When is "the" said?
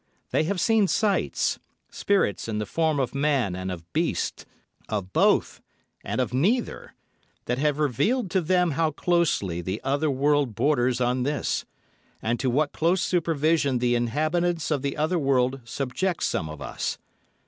2.57-2.65, 9.61-9.79, 13.77-13.93, 14.81-14.97